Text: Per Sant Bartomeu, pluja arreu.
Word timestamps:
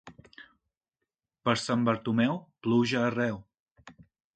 Per 1.49 1.55
Sant 1.67 1.85
Bartomeu, 1.91 2.43
pluja 2.67 3.09
arreu. 3.15 3.43